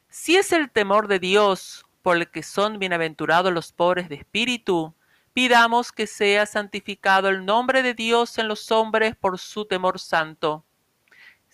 Si 0.08 0.36
es 0.36 0.52
el 0.52 0.70
temor 0.70 1.08
de 1.08 1.18
Dios 1.18 1.86
por 2.02 2.16
el 2.16 2.30
que 2.30 2.42
son 2.42 2.78
bienaventurados 2.78 3.52
los 3.52 3.72
pobres 3.72 4.08
de 4.08 4.16
espíritu, 4.16 4.94
pidamos 5.32 5.92
que 5.92 6.06
sea 6.06 6.46
santificado 6.46 7.28
el 7.28 7.44
nombre 7.44 7.82
de 7.82 7.94
Dios 7.94 8.38
en 8.38 8.48
los 8.48 8.70
hombres 8.70 9.16
por 9.16 9.38
su 9.38 9.64
temor 9.64 9.98
santo 9.98 10.64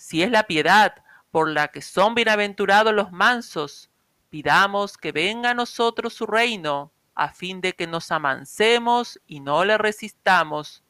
si 0.01 0.23
es 0.23 0.31
la 0.31 0.45
piedad 0.45 0.95
por 1.31 1.51
la 1.51 1.69
que 1.69 1.83
son 1.83 2.15
bienaventurados 2.15 2.95
los 2.95 3.13
mansos, 3.13 3.91
pidamos 4.31 4.97
que 4.97 5.13
venga 5.13 5.51
a 5.51 5.55
nosotros 5.55 6.15
su 6.15 6.25
reino, 6.27 6.91
a 7.15 7.35
fin 7.35 7.61
de 7.61 7.75
que 7.75 7.87
nos 7.87 8.11
amancemos 8.11 9.21
y 9.27 9.41
no 9.41 9.63
le 9.67 9.77
resistamos. 9.77 10.83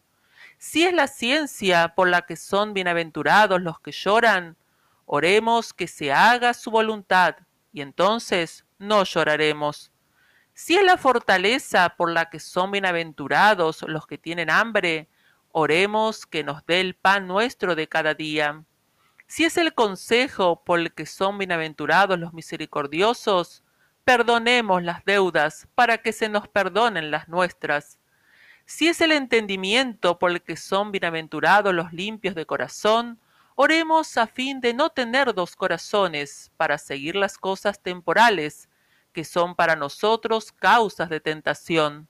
Si 0.63 0.85
es 0.85 0.93
la 0.93 1.07
ciencia 1.07 1.95
por 1.95 2.07
la 2.11 2.27
que 2.27 2.37
son 2.37 2.75
bienaventurados 2.75 3.63
los 3.63 3.81
que 3.81 3.93
lloran, 3.93 4.59
oremos 5.07 5.73
que 5.73 5.89
se 5.89 6.13
haga 6.13 6.53
su 6.53 6.71
voluntad, 6.71 7.35
y 7.73 7.81
entonces 7.81 8.67
no 8.79 9.05
lloraremos. 9.05 9.91
Si 10.53 10.77
es 10.77 10.85
la 10.85 10.99
fortaleza 10.99 11.95
por 11.97 12.11
la 12.11 12.29
que 12.29 12.41
son 12.41 12.73
bienaventurados 12.73 13.81
los 13.89 14.07
que 14.07 14.19
tienen 14.19 14.51
hambre, 14.51 15.09
oremos 15.51 16.27
que 16.27 16.45
nos 16.45 16.67
dé 16.67 16.81
el 16.81 16.95
pan 16.95 17.27
nuestro 17.27 17.75
de 17.75 17.89
cada 17.89 18.13
día. 18.13 18.63
Si 19.27 19.47
es 19.47 19.57
el 19.57 19.73
consejo 19.73 20.63
por 20.63 20.79
el 20.79 20.93
que 20.93 21.07
son 21.07 21.39
bienaventurados 21.39 22.19
los 22.19 22.35
misericordiosos, 22.35 23.65
perdonemos 24.05 24.83
las 24.83 25.07
deudas 25.07 25.69
para 25.75 25.97
que 25.97 26.13
se 26.13 26.29
nos 26.29 26.49
perdonen 26.49 27.11
las 27.11 27.29
nuestras. 27.29 28.00
Si 28.71 28.87
es 28.87 29.01
el 29.01 29.11
entendimiento 29.11 30.21
por 30.21 30.31
el 30.31 30.43
que 30.43 30.57
son 30.57 30.93
bienaventurados 30.93 31.75
los 31.75 31.93
limpios 31.93 32.37
de 32.37 32.47
corazón, 32.47 33.19
oremos 33.57 34.17
a 34.17 34.29
fin 34.29 34.61
de 34.61 34.75
no 34.75 34.91
tener 34.91 35.35
dos 35.35 35.57
corazones 35.57 36.53
para 36.57 36.79
seguir 36.79 37.17
las 37.17 37.37
cosas 37.37 37.81
temporales, 37.83 38.69
que 39.13 39.25
son 39.25 39.57
para 39.57 39.75
nosotros 39.75 40.53
causas 40.53 41.11
de 41.11 41.19
tentación. 41.19 42.07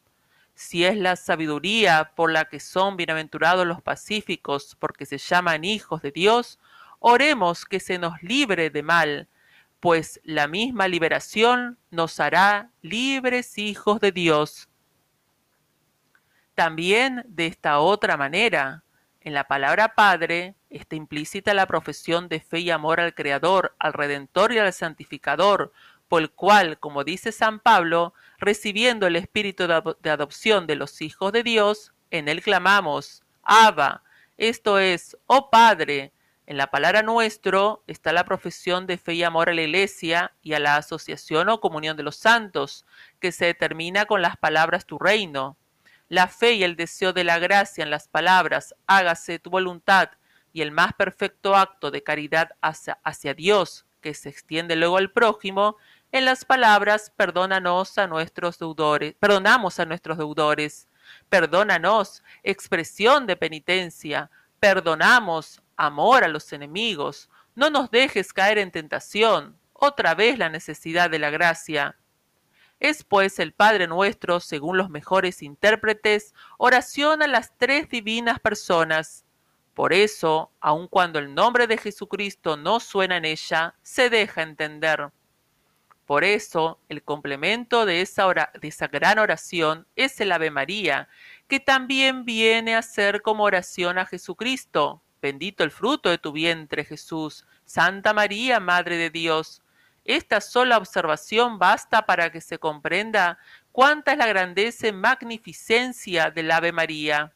Si 0.54 0.84
es 0.84 0.98
la 0.98 1.16
sabiduría 1.16 2.12
por 2.14 2.30
la 2.30 2.44
que 2.44 2.60
son 2.60 2.98
bienaventurados 2.98 3.66
los 3.66 3.80
pacíficos, 3.80 4.76
porque 4.78 5.06
se 5.06 5.16
llaman 5.16 5.64
hijos 5.64 6.02
de 6.02 6.12
Dios, 6.12 6.58
Oremos 6.98 7.64
que 7.64 7.80
se 7.80 7.98
nos 7.98 8.22
libre 8.22 8.68
de 8.68 8.82
mal, 8.82 9.28
pues 9.80 10.20
la 10.24 10.46
misma 10.46 10.88
liberación 10.88 11.78
nos 11.90 12.20
hará 12.20 12.70
libres 12.82 13.56
hijos 13.56 13.98
de 14.00 14.12
Dios. 14.12 14.69
También 16.60 17.24
de 17.26 17.46
esta 17.46 17.78
otra 17.78 18.18
manera, 18.18 18.84
en 19.22 19.32
la 19.32 19.48
palabra 19.48 19.94
Padre 19.94 20.56
está 20.68 20.94
implícita 20.94 21.54
la 21.54 21.64
profesión 21.64 22.28
de 22.28 22.38
fe 22.38 22.58
y 22.58 22.68
amor 22.68 23.00
al 23.00 23.14
Creador, 23.14 23.74
al 23.78 23.94
Redentor 23.94 24.52
y 24.52 24.58
al 24.58 24.70
Santificador, 24.74 25.72
por 26.06 26.20
el 26.20 26.30
cual, 26.30 26.78
como 26.78 27.02
dice 27.02 27.32
San 27.32 27.60
Pablo, 27.60 28.12
recibiendo 28.36 29.06
el 29.06 29.16
espíritu 29.16 29.66
de 29.66 30.10
adopción 30.10 30.66
de 30.66 30.76
los 30.76 31.00
hijos 31.00 31.32
de 31.32 31.44
Dios, 31.44 31.94
en 32.10 32.28
él 32.28 32.42
clamamos, 32.42 33.22
Abba, 33.42 34.02
esto 34.36 34.78
es, 34.78 35.16
oh 35.28 35.48
Padre, 35.48 36.12
en 36.44 36.58
la 36.58 36.66
palabra 36.66 37.00
nuestro 37.00 37.84
está 37.86 38.12
la 38.12 38.26
profesión 38.26 38.86
de 38.86 38.98
fe 38.98 39.14
y 39.14 39.22
amor 39.22 39.48
a 39.48 39.54
la 39.54 39.62
Iglesia 39.62 40.34
y 40.42 40.52
a 40.52 40.58
la 40.58 40.76
asociación 40.76 41.48
o 41.48 41.58
comunión 41.62 41.96
de 41.96 42.02
los 42.02 42.16
santos, 42.16 42.84
que 43.18 43.32
se 43.32 43.46
determina 43.46 44.04
con 44.04 44.20
las 44.20 44.36
palabras 44.36 44.84
tu 44.84 44.98
reino. 44.98 45.56
La 46.10 46.26
fe 46.26 46.54
y 46.54 46.64
el 46.64 46.74
deseo 46.74 47.12
de 47.12 47.22
la 47.22 47.38
gracia 47.38 47.84
en 47.84 47.90
las 47.90 48.08
palabras 48.08 48.74
hágase 48.88 49.38
tu 49.38 49.48
voluntad 49.48 50.10
y 50.52 50.62
el 50.62 50.72
más 50.72 50.92
perfecto 50.94 51.54
acto 51.54 51.92
de 51.92 52.02
caridad 52.02 52.50
hacia, 52.60 53.34
Dios, 53.34 53.86
que 54.00 54.12
se 54.14 54.28
extiende 54.28 54.74
luego 54.74 54.96
al 54.96 55.12
prójimo, 55.12 55.76
en 56.10 56.24
las 56.24 56.44
palabras 56.44 57.12
perdónanos 57.16 57.96
a 57.96 58.08
nuestros 58.08 58.58
deudores, 58.58 59.14
perdonamos 59.20 59.78
a 59.78 59.84
nuestros 59.84 60.18
deudores, 60.18 60.88
perdónanos, 61.28 62.24
expresión 62.42 63.28
de 63.28 63.36
penitencia, 63.36 64.32
perdonamos, 64.58 65.62
amor 65.76 66.24
a 66.24 66.28
los 66.28 66.52
enemigos, 66.52 67.30
no 67.54 67.70
nos 67.70 67.88
dejes 67.88 68.32
caer 68.32 68.58
en 68.58 68.72
tentación, 68.72 69.56
otra 69.72 70.16
vez 70.16 70.36
la 70.40 70.48
necesidad 70.48 71.08
de 71.08 71.20
la 71.20 71.30
gracia. 71.30 71.96
Es 72.80 73.04
pues 73.04 73.38
el 73.38 73.52
Padre 73.52 73.86
nuestro, 73.86 74.40
según 74.40 74.76
los 74.76 74.90
mejores 74.90 75.42
intérpretes, 75.42 76.34
oración 76.58 77.22
a 77.22 77.28
las 77.28 77.56
tres 77.56 77.88
divinas 77.88 78.40
personas. 78.40 79.24
Por 79.74 79.92
eso, 79.92 80.50
aun 80.60 80.88
cuando 80.88 81.18
el 81.18 81.34
nombre 81.34 81.66
de 81.66 81.78
Jesucristo 81.78 82.56
no 82.56 82.80
suena 82.80 83.18
en 83.18 83.24
ella, 83.24 83.74
se 83.82 84.10
deja 84.10 84.42
entender. 84.42 85.10
Por 86.06 86.24
eso, 86.24 86.80
el 86.88 87.04
complemento 87.04 87.86
de 87.86 88.00
esa, 88.00 88.26
de 88.60 88.68
esa 88.68 88.88
gran 88.88 89.20
oración 89.20 89.86
es 89.94 90.20
el 90.20 90.32
Ave 90.32 90.50
María, 90.50 91.08
que 91.46 91.60
también 91.60 92.24
viene 92.24 92.74
a 92.74 92.82
ser 92.82 93.22
como 93.22 93.44
oración 93.44 93.98
a 93.98 94.06
Jesucristo, 94.06 95.02
Bendito 95.22 95.64
el 95.64 95.70
fruto 95.70 96.08
de 96.08 96.18
tu 96.18 96.32
vientre, 96.32 96.84
Jesús. 96.84 97.46
Santa 97.64 98.14
María, 98.14 98.58
Madre 98.58 98.96
de 98.96 99.10
Dios. 99.10 99.62
Esta 100.10 100.40
sola 100.40 100.76
observación 100.76 101.60
basta 101.60 102.04
para 102.04 102.32
que 102.32 102.40
se 102.40 102.58
comprenda 102.58 103.38
cuánta 103.70 104.10
es 104.10 104.18
la 104.18 104.26
grandeza 104.26 104.88
y 104.88 104.92
magnificencia 104.92 106.32
del 106.32 106.50
Ave 106.50 106.72
María. 106.72 107.32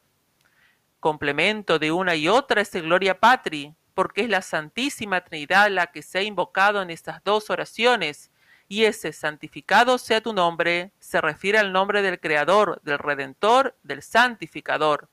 Complemento 0.99 1.79
de 1.79 1.93
una 1.93 2.15
y 2.15 2.27
otra 2.27 2.59
es 2.59 2.75
el 2.75 2.81
Gloria 2.81 3.17
Patri, 3.17 3.73
porque 3.93 4.23
es 4.23 4.29
la 4.29 4.41
Santísima 4.41 5.21
Trinidad 5.23 5.69
la 5.69 5.87
que 5.87 6.01
se 6.01 6.17
ha 6.17 6.23
invocado 6.23 6.81
en 6.81 6.89
estas 6.89 7.23
dos 7.23 7.49
oraciones, 7.49 8.29
y 8.67 8.83
ese 8.83 9.13
santificado 9.13 9.97
sea 9.97 10.19
tu 10.19 10.33
nombre 10.33 10.91
se 10.99 11.21
refiere 11.21 11.57
al 11.59 11.71
nombre 11.71 12.01
del 12.01 12.19
Creador, 12.19 12.81
del 12.83 12.99
Redentor, 12.99 13.77
del 13.83 14.01
Santificador, 14.01 15.07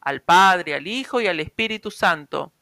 al 0.00 0.20
Padre, 0.20 0.74
al 0.74 0.88
Hijo 0.88 1.20
y 1.20 1.28
al 1.28 1.38
Espíritu 1.38 1.92
Santo. 1.92 2.52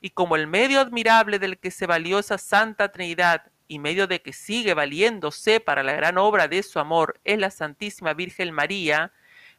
Y 0.00 0.10
como 0.10 0.36
el 0.36 0.46
medio 0.46 0.78
admirable 0.78 1.40
del 1.40 1.58
que 1.58 1.72
se 1.72 1.88
valió 1.88 2.20
esa 2.20 2.38
Santa 2.38 2.92
Trinidad 2.92 3.50
y 3.68 3.78
medio 3.78 4.06
de 4.06 4.22
que 4.22 4.32
sigue 4.32 4.74
valiéndose 4.74 5.60
para 5.60 5.82
la 5.82 5.92
gran 5.92 6.18
obra 6.18 6.48
de 6.48 6.62
su 6.62 6.78
amor 6.78 7.20
es 7.24 7.38
la 7.38 7.50
Santísima 7.50 8.14
Virgen 8.14 8.52
María, 8.52 9.12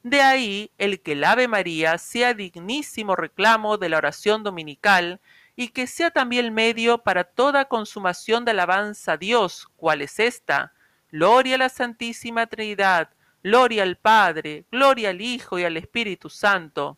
de 0.04 0.22
ahí 0.22 0.72
el 0.78 1.02
que 1.02 1.14
el 1.14 1.24
Ave 1.24 1.48
María 1.48 1.98
sea 1.98 2.34
dignísimo 2.34 3.16
reclamo 3.16 3.78
de 3.78 3.90
la 3.90 3.98
oración 3.98 4.44
dominical 4.44 5.20
y 5.56 5.70
que 5.70 5.88
sea 5.88 6.12
también 6.12 6.54
medio 6.54 7.00
para 7.00 7.24
toda 7.24 7.66
consumación 7.66 8.46
de 8.46 8.52
alabanza 8.52 9.14
a 9.14 9.18
Dios, 9.18 9.68
cual 9.76 10.02
es 10.02 10.20
esta, 10.20 10.74
gloria 11.12 11.56
a 11.56 11.58
la 11.58 11.70
Santísima 11.70 12.46
Trinidad, 12.46 13.10
gloria 13.44 13.84
al 13.84 13.98
Padre, 13.98 14.66
gloria 14.72 15.10
al 15.10 15.22
Hijo 15.22 15.58
y 15.58 15.64
al 15.64 15.76
Espíritu 15.78 16.30
Santo. 16.30 16.98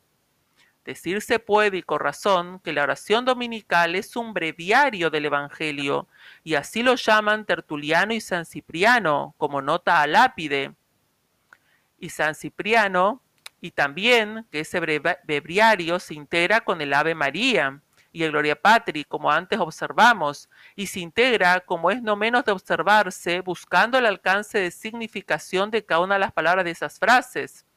Decirse 0.89 1.37
puede 1.37 1.77
y 1.77 1.83
con 1.83 1.99
razón 1.99 2.59
que 2.63 2.73
la 2.73 2.81
oración 2.81 3.23
dominical 3.23 3.93
es 3.93 4.15
un 4.15 4.33
breviario 4.33 5.11
del 5.11 5.25
Evangelio, 5.25 6.07
y 6.43 6.55
así 6.55 6.81
lo 6.81 6.95
llaman 6.95 7.45
Tertuliano 7.45 8.11
y 8.11 8.19
San 8.19 8.43
Cipriano, 8.43 9.35
como 9.37 9.61
nota 9.61 10.01
a 10.01 10.07
lápide. 10.07 10.73
Y 11.99 12.09
San 12.09 12.33
Cipriano, 12.33 13.21
y 13.61 13.69
también 13.69 14.47
que 14.51 14.61
ese 14.61 14.79
breviario 14.79 15.99
se 15.99 16.15
integra 16.15 16.61
con 16.61 16.81
el 16.81 16.91
Ave 16.95 17.13
María, 17.13 17.79
y 18.11 18.23
el 18.23 18.31
Gloria 18.31 18.59
Patri, 18.59 19.03
como 19.03 19.31
antes 19.31 19.59
observamos, 19.59 20.49
y 20.75 20.87
se 20.87 21.01
integra, 21.01 21.59
como 21.59 21.91
es 21.91 22.01
no 22.01 22.15
menos 22.15 22.45
de 22.45 22.51
observarse, 22.51 23.41
buscando 23.41 23.99
el 23.99 24.07
alcance 24.07 24.57
de 24.57 24.71
significación 24.71 25.69
de 25.69 25.85
cada 25.85 26.01
una 26.01 26.15
de 26.15 26.21
las 26.21 26.33
palabras 26.33 26.65
de 26.65 26.71
esas 26.71 26.97
frases. 26.97 27.67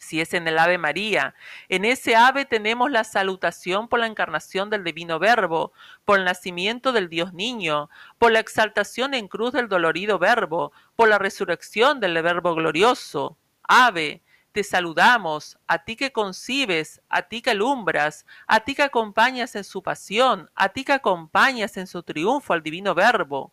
Si 0.00 0.18
es 0.18 0.32
en 0.32 0.48
el 0.48 0.58
Ave 0.58 0.78
María, 0.78 1.34
en 1.68 1.84
ese 1.84 2.16
ave 2.16 2.46
tenemos 2.46 2.90
la 2.90 3.04
salutación 3.04 3.86
por 3.86 4.00
la 4.00 4.06
encarnación 4.06 4.70
del 4.70 4.82
divino 4.82 5.18
Verbo, 5.18 5.72
por 6.06 6.18
el 6.18 6.24
nacimiento 6.24 6.92
del 6.92 7.10
Dios 7.10 7.34
niño, 7.34 7.90
por 8.18 8.32
la 8.32 8.40
exaltación 8.40 9.12
en 9.12 9.28
cruz 9.28 9.52
del 9.52 9.68
dolorido 9.68 10.18
Verbo, 10.18 10.72
por 10.96 11.10
la 11.10 11.18
resurrección 11.18 12.00
del 12.00 12.20
Verbo 12.22 12.54
glorioso. 12.54 13.36
Ave, 13.62 14.22
te 14.52 14.64
saludamos, 14.64 15.58
a 15.66 15.84
ti 15.84 15.96
que 15.96 16.12
concibes, 16.12 17.02
a 17.10 17.28
ti 17.28 17.42
que 17.42 17.50
alumbras, 17.50 18.24
a 18.46 18.60
ti 18.60 18.74
que 18.74 18.82
acompañas 18.82 19.54
en 19.54 19.64
su 19.64 19.82
pasión, 19.82 20.50
a 20.54 20.70
ti 20.70 20.82
que 20.82 20.94
acompañas 20.94 21.76
en 21.76 21.86
su 21.86 22.02
triunfo 22.02 22.54
al 22.54 22.62
divino 22.62 22.94
Verbo. 22.94 23.52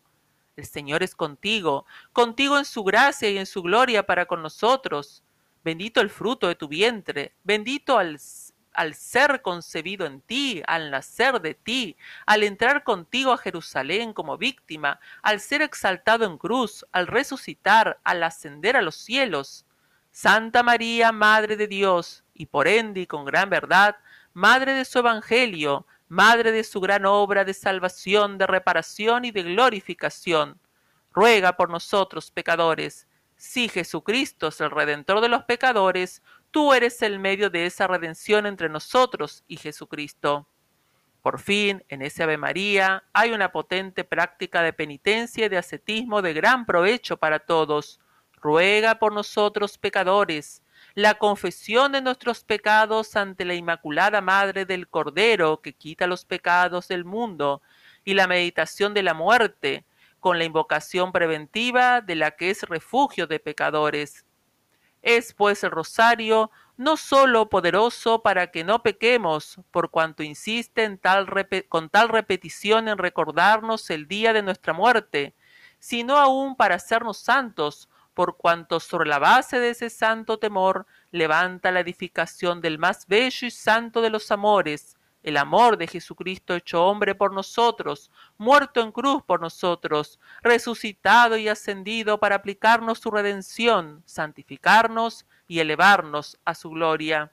El 0.56 0.64
Señor 0.64 1.02
es 1.02 1.14
contigo, 1.14 1.84
contigo 2.14 2.56
en 2.56 2.64
su 2.64 2.84
gracia 2.84 3.28
y 3.28 3.36
en 3.36 3.46
su 3.46 3.62
gloria 3.62 4.06
para 4.06 4.24
con 4.24 4.42
nosotros. 4.42 5.22
Bendito 5.68 6.00
el 6.00 6.08
fruto 6.08 6.48
de 6.48 6.54
tu 6.54 6.66
vientre, 6.66 7.34
bendito 7.44 7.98
al, 7.98 8.18
al 8.72 8.94
ser 8.94 9.42
concebido 9.42 10.06
en 10.06 10.22
ti, 10.22 10.62
al 10.66 10.90
nacer 10.90 11.42
de 11.42 11.52
ti, 11.52 11.94
al 12.24 12.42
entrar 12.42 12.84
contigo 12.84 13.32
a 13.32 13.36
Jerusalén 13.36 14.14
como 14.14 14.38
víctima, 14.38 14.98
al 15.20 15.40
ser 15.40 15.60
exaltado 15.60 16.24
en 16.24 16.38
cruz, 16.38 16.86
al 16.90 17.06
resucitar, 17.06 18.00
al 18.02 18.22
ascender 18.22 18.78
a 18.78 18.80
los 18.80 18.94
cielos 18.94 19.66
Santa 20.10 20.62
María, 20.62 21.12
Madre 21.12 21.54
de 21.54 21.66
Dios, 21.66 22.24
y 22.32 22.46
por 22.46 22.66
ende 22.66 23.02
y 23.02 23.06
con 23.06 23.26
gran 23.26 23.50
verdad, 23.50 23.96
Madre 24.32 24.72
de 24.72 24.86
su 24.86 25.00
Evangelio, 25.00 25.86
Madre 26.08 26.50
de 26.50 26.64
su 26.64 26.80
gran 26.80 27.04
obra 27.04 27.44
de 27.44 27.52
salvación, 27.52 28.38
de 28.38 28.46
reparación 28.46 29.26
y 29.26 29.32
de 29.32 29.42
glorificación, 29.42 30.58
ruega 31.12 31.58
por 31.58 31.68
nosotros 31.68 32.30
pecadores. 32.30 33.07
Si 33.38 33.68
Jesucristo 33.68 34.48
es 34.48 34.60
el 34.60 34.70
Redentor 34.70 35.20
de 35.20 35.28
los 35.28 35.44
pecadores, 35.44 36.22
tú 36.50 36.74
eres 36.74 37.00
el 37.02 37.20
medio 37.20 37.50
de 37.50 37.66
esa 37.66 37.86
redención 37.86 38.46
entre 38.46 38.68
nosotros 38.68 39.44
y 39.46 39.56
Jesucristo. 39.56 40.48
Por 41.22 41.38
fin, 41.38 41.84
en 41.88 42.02
ese 42.02 42.24
Ave 42.24 42.36
María 42.36 43.04
hay 43.12 43.30
una 43.30 43.52
potente 43.52 44.02
práctica 44.02 44.60
de 44.62 44.72
penitencia 44.72 45.46
y 45.46 45.48
de 45.48 45.56
ascetismo 45.56 46.20
de 46.20 46.34
gran 46.34 46.66
provecho 46.66 47.16
para 47.16 47.38
todos 47.38 48.00
ruega 48.40 48.98
por 48.98 49.12
nosotros 49.12 49.78
pecadores, 49.78 50.62
la 50.94 51.14
confesión 51.14 51.92
de 51.92 52.02
nuestros 52.02 52.44
pecados 52.44 53.14
ante 53.16 53.44
la 53.44 53.54
Inmaculada 53.54 54.20
Madre 54.20 54.64
del 54.64 54.88
Cordero 54.88 55.60
que 55.60 55.74
quita 55.74 56.06
los 56.06 56.24
pecados 56.24 56.88
del 56.88 57.04
mundo, 57.04 57.62
y 58.04 58.14
la 58.14 58.26
meditación 58.26 58.94
de 58.94 59.02
la 59.02 59.14
muerte, 59.14 59.84
con 60.28 60.38
la 60.38 60.44
invocación 60.44 61.10
preventiva 61.10 62.02
de 62.02 62.14
la 62.14 62.32
que 62.32 62.50
es 62.50 62.62
refugio 62.64 63.26
de 63.26 63.40
pecadores. 63.40 64.26
Es 65.00 65.32
pues 65.32 65.64
el 65.64 65.70
rosario 65.70 66.50
no 66.76 66.98
sólo 66.98 67.48
poderoso 67.48 68.22
para 68.22 68.50
que 68.50 68.62
no 68.62 68.82
pequemos, 68.82 69.58
por 69.70 69.90
cuanto 69.90 70.22
insiste 70.22 70.84
en 70.84 70.98
tal 70.98 71.26
con 71.70 71.88
tal 71.88 72.10
repetición 72.10 72.88
en 72.88 72.98
recordarnos 72.98 73.88
el 73.88 74.06
día 74.06 74.34
de 74.34 74.42
nuestra 74.42 74.74
muerte, 74.74 75.34
sino 75.78 76.18
aún 76.18 76.56
para 76.56 76.74
hacernos 76.74 77.16
santos, 77.16 77.88
por 78.12 78.36
cuanto 78.36 78.80
sobre 78.80 79.08
la 79.08 79.18
base 79.18 79.58
de 79.58 79.70
ese 79.70 79.88
santo 79.88 80.38
temor 80.38 80.84
levanta 81.10 81.72
la 81.72 81.80
edificación 81.80 82.60
del 82.60 82.78
más 82.78 83.06
bello 83.06 83.46
y 83.46 83.50
santo 83.50 84.02
de 84.02 84.10
los 84.10 84.30
amores, 84.30 84.97
el 85.22 85.36
amor 85.36 85.76
de 85.76 85.86
Jesucristo 85.86 86.54
hecho 86.54 86.84
hombre 86.84 87.14
por 87.14 87.32
nosotros, 87.32 88.10
muerto 88.36 88.80
en 88.80 88.92
cruz 88.92 89.22
por 89.22 89.40
nosotros, 89.40 90.18
resucitado 90.42 91.36
y 91.36 91.48
ascendido 91.48 92.18
para 92.18 92.36
aplicarnos 92.36 92.98
su 92.98 93.10
redención, 93.10 94.02
santificarnos 94.06 95.26
y 95.46 95.60
elevarnos 95.60 96.38
a 96.44 96.54
su 96.54 96.70
gloria. 96.70 97.32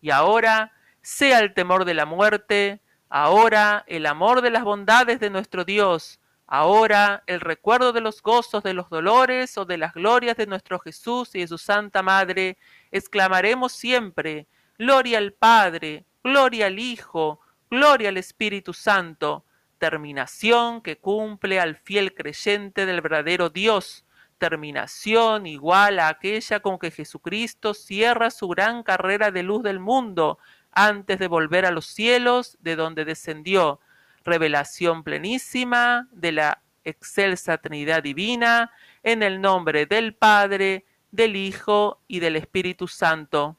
Y 0.00 0.10
ahora, 0.10 0.72
sea 1.02 1.38
el 1.38 1.54
temor 1.54 1.84
de 1.84 1.94
la 1.94 2.06
muerte, 2.06 2.80
ahora 3.08 3.84
el 3.86 4.06
amor 4.06 4.42
de 4.42 4.50
las 4.50 4.64
bondades 4.64 5.20
de 5.20 5.30
nuestro 5.30 5.64
Dios, 5.64 6.20
Ahora 6.48 7.24
el 7.26 7.40
recuerdo 7.40 7.92
de 7.92 8.00
los 8.00 8.22
gozos, 8.22 8.62
de 8.62 8.72
los 8.72 8.88
dolores 8.88 9.58
o 9.58 9.64
de 9.64 9.78
las 9.78 9.94
glorias 9.94 10.36
de 10.36 10.46
nuestro 10.46 10.78
Jesús 10.78 11.34
y 11.34 11.40
de 11.40 11.48
su 11.48 11.58
Santa 11.58 12.02
Madre, 12.02 12.56
exclamaremos 12.92 13.72
siempre, 13.72 14.46
Gloria 14.78 15.18
al 15.18 15.32
Padre, 15.32 16.04
gloria 16.26 16.66
al 16.66 16.80
Hijo, 16.80 17.40
gloria 17.70 18.08
al 18.08 18.16
Espíritu 18.16 18.72
Santo, 18.72 19.44
terminación 19.78 20.80
que 20.80 20.98
cumple 20.98 21.60
al 21.60 21.76
fiel 21.76 22.14
creyente 22.14 22.84
del 22.84 23.00
verdadero 23.00 23.48
Dios, 23.48 24.04
terminación 24.36 25.46
igual 25.46 26.00
a 26.00 26.08
aquella 26.08 26.58
con 26.58 26.80
que 26.80 26.90
Jesucristo 26.90 27.74
cierra 27.74 28.30
su 28.30 28.48
gran 28.48 28.82
carrera 28.82 29.30
de 29.30 29.44
luz 29.44 29.62
del 29.62 29.78
mundo 29.78 30.40
antes 30.72 31.20
de 31.20 31.28
volver 31.28 31.64
a 31.64 31.70
los 31.70 31.86
cielos 31.86 32.58
de 32.60 32.74
donde 32.74 33.04
descendió 33.04 33.78
revelación 34.24 35.04
plenísima 35.04 36.08
de 36.10 36.32
la 36.32 36.62
excelsa 36.82 37.58
Trinidad 37.58 38.02
Divina, 38.02 38.72
en 39.04 39.22
el 39.22 39.40
nombre 39.40 39.86
del 39.86 40.12
Padre, 40.14 40.86
del 41.12 41.36
Hijo 41.36 42.00
y 42.08 42.18
del 42.18 42.34
Espíritu 42.34 42.88
Santo. 42.88 43.56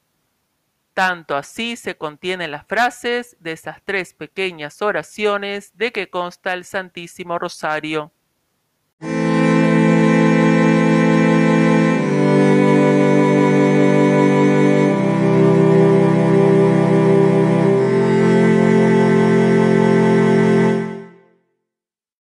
Tanto 0.98 1.36
así 1.36 1.76
se 1.76 1.96
contienen 1.96 2.50
las 2.50 2.66
frases 2.66 3.38
de 3.40 3.52
esas 3.52 3.84
tres 3.86 4.16
pequeñas 4.16 4.82
oraciones 4.82 5.78
de 5.78 5.92
que 5.92 6.10
consta 6.10 6.54
el 6.54 6.66
Santísimo 6.66 7.38
Rosario. 7.38 8.16